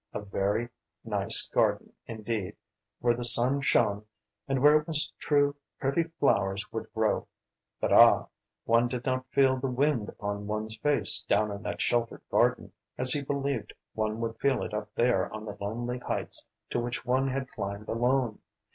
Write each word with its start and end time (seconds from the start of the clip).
A 0.15 0.19
very 0.19 0.69
nice 1.05 1.47
garden 1.47 1.93
indeed, 2.07 2.55
where 3.01 3.13
the 3.13 3.23
sun 3.23 3.61
shone 3.61 4.07
and 4.47 4.59
where 4.63 4.75
it 4.79 4.87
was 4.87 5.13
true 5.19 5.55
pretty 5.79 6.01
flowers 6.19 6.65
would 6.71 6.91
grow 6.91 7.27
but 7.79 7.93
ah, 7.93 8.25
one 8.65 8.87
did 8.87 9.05
not 9.05 9.29
feel 9.29 9.57
the 9.57 9.67
wind 9.69 10.09
upon 10.09 10.47
one's 10.47 10.75
face 10.75 11.21
down 11.29 11.51
in 11.51 11.61
that 11.61 11.81
sheltered 11.83 12.21
garden 12.31 12.73
as 12.97 13.13
he 13.13 13.21
believed 13.21 13.73
one 13.93 14.19
would 14.21 14.39
feel 14.39 14.63
it 14.63 14.73
up 14.73 14.91
there 14.95 15.31
on 15.31 15.45
the 15.45 15.55
lonely 15.61 15.99
heights 15.99 16.47
to 16.71 16.79
which 16.79 17.05
one 17.05 17.27
had 17.27 17.51
climbed 17.51 17.87
alone! 17.87 18.39